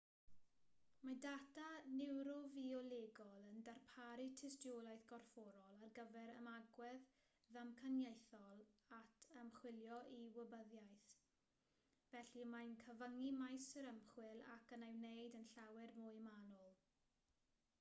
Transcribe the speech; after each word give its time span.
mae 1.07 1.15
data 1.23 1.65
niwrofiolegol 1.97 3.35
yn 3.49 3.59
darparu 3.67 4.23
tystiolaeth 4.41 5.03
gorfforol 5.11 5.83
ar 5.87 5.91
gyfer 5.99 6.31
ymagwedd 6.39 7.11
ddamcaniaethol 7.57 8.63
at 9.01 9.27
ymchwilio 9.43 9.99
i 10.15 10.17
wybyddiaeth 10.39 11.05
felly 12.09 12.47
mae'n 12.55 12.75
cyfyngu 12.87 13.29
maes 13.43 13.69
yr 13.83 13.91
ymchwil 13.93 14.43
ac 14.57 14.75
yn 14.81 14.89
ei 14.91 14.95
wneud 14.99 15.39
yn 15.43 15.49
llawer 15.55 15.97
mwy 16.03 16.17
manwl 16.31 16.75